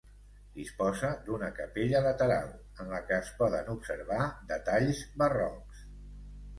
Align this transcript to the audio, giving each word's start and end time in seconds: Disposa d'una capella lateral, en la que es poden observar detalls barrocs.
Disposa 0.53 1.11
d'una 1.27 1.49
capella 1.59 2.01
lateral, 2.07 2.49
en 2.85 2.91
la 2.97 3.03
que 3.11 3.21
es 3.21 3.31
poden 3.45 3.73
observar 3.77 4.21
detalls 4.57 5.07
barrocs. 5.25 5.89